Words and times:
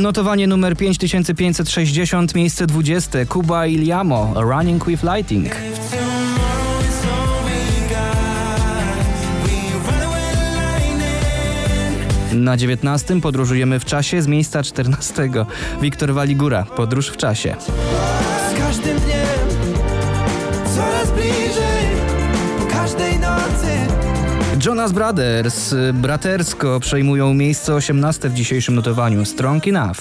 Notowanie 0.00 0.46
numer 0.46 0.76
5560, 0.76 2.34
miejsce 2.34 2.66
20. 2.66 3.24
Kuba 3.28 3.66
Iliamo, 3.66 4.32
Running 4.36 4.86
with 4.86 5.02
Lighting. 5.02 5.54
Na 12.32 12.56
19 12.56 13.20
podróżujemy 13.20 13.80
w 13.80 13.84
czasie 13.84 14.22
z 14.22 14.26
miejsca 14.26 14.62
14. 14.62 15.30
Wiktor 15.80 16.14
Waligura, 16.14 16.64
Podróż 16.64 17.08
w 17.08 17.16
czasie. 17.16 17.56
Z 18.54 18.58
każdym 18.58 18.98
dniem 18.98 19.48
coraz 20.74 21.10
bliżej 21.10 21.86
po 22.58 22.66
każdej 22.66 23.18
nocy. 23.18 23.99
Jonas 24.66 24.92
Brothers, 24.92 25.74
bratersko 25.92 26.80
przejmują 26.80 27.34
miejsce 27.34 27.74
18 27.74 28.28
w 28.28 28.34
dzisiejszym 28.34 28.74
notowaniu. 28.74 29.24
Strong 29.24 29.68
Enough. 29.68 29.96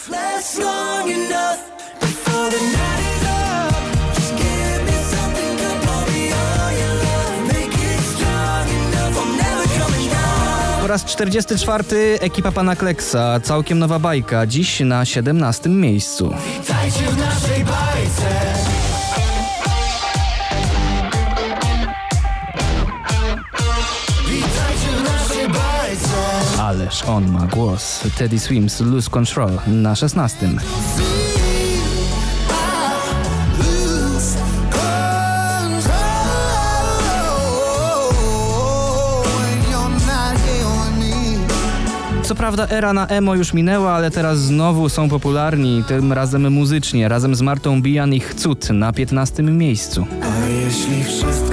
Po 10.81 10.87
raz 10.87 11.05
44 11.05 11.85
ekipa 12.19 12.51
pana 12.51 12.75
Kleksa, 12.75 13.39
całkiem 13.39 13.79
nowa 13.79 13.99
bajka, 13.99 14.47
dziś 14.47 14.79
na 14.79 15.05
17 15.05 15.69
miejscu. 15.69 16.33
Witajcie 16.59 17.03
w 17.11 17.17
naszej 17.17 17.63
bajce. 17.65 18.68
Ależ 26.69 27.03
on 27.03 27.31
ma 27.31 27.47
głos. 27.47 28.03
Teddy 28.17 28.39
Swims, 28.39 28.79
Lose 28.79 29.09
Control 29.09 29.51
na 29.67 29.95
16. 29.95 30.47
Lose 33.57 34.37
control 34.71 35.29
when 39.23 39.71
you're 39.71 39.89
not 40.07 40.37
here 40.37 40.65
with 40.65 40.97
me. 40.99 42.23
Co 42.23 42.35
prawda 42.35 42.67
era 42.67 42.93
na 42.93 43.07
emo 43.07 43.35
już 43.35 43.53
minęła, 43.53 43.91
ale 43.91 44.11
teraz 44.11 44.39
znowu 44.39 44.89
są 44.89 45.09
popularni, 45.09 45.83
tym 45.87 46.13
razem 46.13 46.53
muzycznie, 46.53 47.09
razem 47.09 47.35
z 47.35 47.41
Martą 47.41 47.81
Bijan 47.81 48.13
ich 48.13 48.33
cud 48.33 48.69
na 48.69 48.93
15 48.93 49.43
miejscu. 49.43 50.05
A 50.21 50.47
jeśli 50.47 51.03
wszystko 51.03 51.48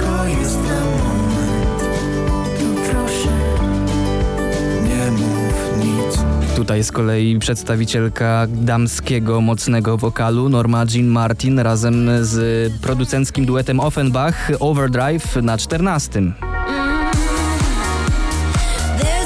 Tutaj 6.67 6.83
z 6.83 6.91
kolei 6.91 7.39
przedstawicielka 7.39 8.47
damskiego 8.51 9.41
mocnego 9.41 9.97
wokalu 9.97 10.49
Norma 10.49 10.85
Jean 10.93 11.07
Martin 11.07 11.59
razem 11.59 12.09
z 12.21 12.73
producenckim 12.81 13.45
duetem 13.45 13.79
Offenbach 13.79 14.51
Overdrive 14.59 15.35
na 15.41 15.57
14. 15.57 16.19
There's 16.19 16.33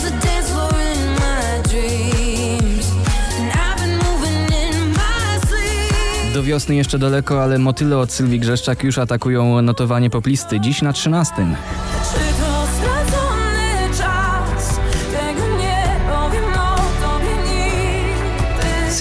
a 0.06 0.12
dance 0.26 0.52
floor 0.52 0.74
in 0.96 1.10
my 1.14 1.64
dreams, 1.70 2.92
and 3.40 3.52
I've 3.54 3.82
been 3.82 3.98
moving 3.98 4.50
in 4.50 4.90
my 4.90 5.48
sleep. 5.48 6.34
Do 6.34 6.44
wiosny 6.44 6.76
jeszcze 6.76 7.00
daleko, 7.00 7.44
ale 7.44 7.60
motyle 7.60 7.98
od 7.98 8.12
Sylwii 8.12 8.40
Grzeszczak 8.40 8.84
już 8.84 8.98
atakują 8.98 9.62
notowanie 9.62 10.10
poplisty. 10.10 10.60
Dziś 10.60 10.82
na 10.82 10.94
13. 10.94 11.34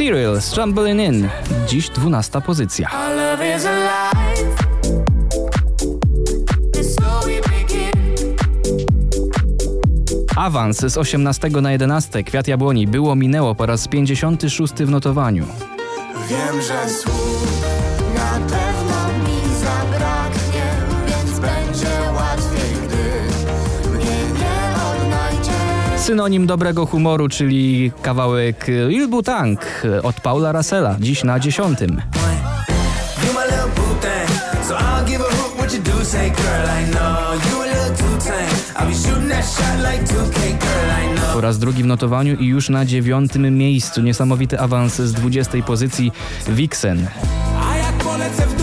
Serial 0.00 0.40
Stumbling 0.40 1.00
In. 1.00 1.28
Dziś 1.68 1.88
12 1.88 2.40
pozycja. 2.40 2.90
Awans 10.36 10.78
z 10.78 10.98
18 10.98 11.48
na 11.48 11.72
11. 11.72 12.24
Kwiat 12.24 12.48
Jabłoni 12.48 12.86
było 12.86 13.14
minęło 13.14 13.54
po 13.54 13.66
raz 13.66 13.88
56 13.88 14.74
w 14.74 14.90
notowaniu. 14.90 15.46
Wiem, 16.28 16.62
że 16.62 16.90
słów 16.90 17.59
Synonim 26.10 26.46
dobrego 26.46 26.86
humoru, 26.86 27.28
czyli 27.28 27.92
kawałek 28.02 28.66
Il 28.90 29.08
Butang 29.08 29.82
od 30.02 30.20
Paula 30.20 30.52
Russella. 30.52 30.96
Dziś 31.00 31.24
na 31.24 31.40
10. 31.40 31.80
You 31.80 31.86
my 31.86 31.96
little 33.44 33.68
boo 33.76 33.94
thing, 34.00 34.28
so 34.68 34.74
I'll 34.74 35.04
give 35.06 35.20
a 35.20 35.24
hoot 35.24 35.56
what 35.58 35.74
you 35.74 35.80
do. 35.80 36.04
Say, 36.04 36.30
girl, 36.30 36.68
I 36.80 36.90
know 36.90 37.34
you 37.50 37.62
a 37.62 37.66
little 37.66 37.96
too 37.96 38.18
tame. 38.26 38.50
I'll 38.78 38.88
be 38.88 38.94
shooting 38.94 39.28
that 39.28 39.44
shot 39.44 39.92
like 39.92 40.04
2K, 40.04 40.40
girl, 40.60 40.90
I 41.04 41.14
know. 41.14 41.34
Po 41.34 41.40
raz 41.40 41.58
drugi 41.58 41.82
w 41.82 41.86
notowaniu 41.86 42.36
i 42.36 42.46
już 42.46 42.68
na 42.68 42.84
dziewiątym 42.84 43.58
miejscu. 43.58 44.02
Niesamowity 44.02 44.60
awans 44.60 44.96
z 44.96 45.12
20 45.12 45.62
pozycji 45.66 46.12
Vixen. 46.48 47.06
A 47.70 47.76
jak 47.76 47.94
polecę 47.94 48.46
w 48.46 48.59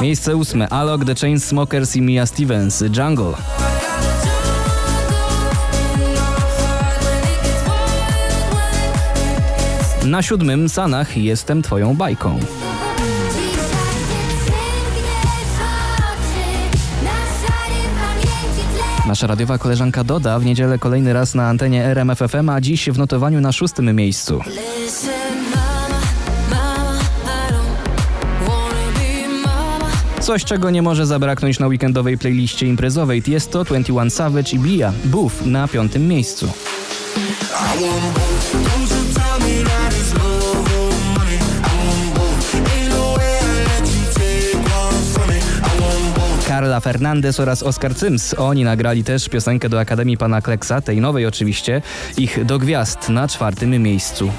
Miejsce 0.00 0.36
ósme 0.36 0.68
Alok, 0.68 1.04
The 1.04 1.14
Chainsmokers 1.14 1.96
i 1.96 2.02
Mia 2.02 2.26
Stevens, 2.26 2.84
Jungle. 2.96 3.32
Na 10.04 10.22
siódmym 10.22 10.68
Sanach 10.68 11.16
Jestem 11.16 11.62
Twoją 11.62 11.96
bajką. 11.96 12.38
Nasza 19.06 19.26
radiowa 19.26 19.58
koleżanka 19.58 20.04
Doda 20.04 20.38
w 20.38 20.44
niedzielę 20.44 20.78
kolejny 20.78 21.12
raz 21.12 21.34
na 21.34 21.48
antenie 21.48 21.84
RMFFM, 21.84 22.48
a 22.48 22.60
dziś 22.60 22.90
w 22.90 22.98
notowaniu 22.98 23.40
na 23.40 23.52
szóstym 23.52 23.96
miejscu. 23.96 24.40
Coś, 30.26 30.44
czego 30.44 30.70
nie 30.70 30.82
może 30.82 31.06
zabraknąć 31.06 31.58
na 31.58 31.66
weekendowej 31.66 32.18
playliście 32.18 32.66
imprezowej 32.66 33.22
Tiesto, 33.22 33.64
21 33.64 34.10
Savage 34.10 34.50
i 34.52 34.58
Bia. 34.58 34.92
Boof 35.04 35.46
na 35.46 35.68
piątym 35.68 36.08
miejscu. 36.08 36.48
Karla 46.48 46.80
Fernandez 46.80 47.40
oraz 47.40 47.62
Oscar 47.62 47.94
Cyms. 47.94 48.34
Oni 48.38 48.64
nagrali 48.64 49.04
też 49.04 49.28
piosenkę 49.28 49.68
do 49.68 49.80
Akademii 49.80 50.16
Pana 50.16 50.42
Kleksa, 50.42 50.80
tej 50.80 51.00
nowej 51.00 51.26
oczywiście, 51.26 51.82
ich 52.16 52.44
do 52.44 52.58
gwiazd 52.58 53.08
na 53.08 53.28
czwartym 53.28 53.82
miejscu. 53.82 54.30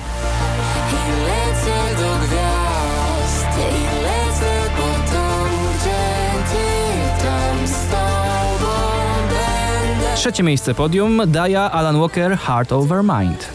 Trzecie 10.17 10.43
miejsce 10.43 10.73
podium 10.73 11.21
Daja 11.27 11.71
Alan 11.71 11.99
Walker 11.99 12.37
Heart 12.37 12.71
Over 12.71 13.03
Mind. 13.03 13.49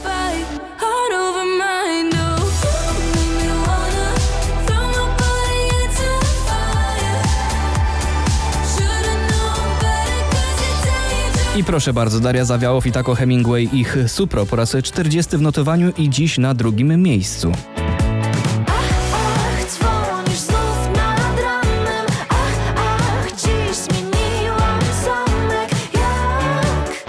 I 11.57 11.65
proszę 11.65 11.93
bardzo, 11.93 12.21
Daria 12.21 12.45
Zawiałow 12.45 12.87
i 12.87 12.93
Taco 12.93 13.15
Hemingway 13.15 13.69
ich 13.73 13.97
Supro 14.07 14.47
po 14.47 14.57
raz 14.57 14.77
40 14.83 15.37
w 15.37 15.41
notowaniu 15.41 15.93
i 15.99 16.11
dziś 16.11 16.39
na 16.39 16.55
drugim 16.55 17.03
miejscu. 17.03 17.53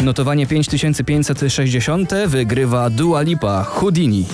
Notowanie 0.03 0.47
5560 0.47 2.09
wygrywa 2.27 2.89
Dua 2.89 3.21
Lipa 3.21 3.63
Houdini. 3.63 4.25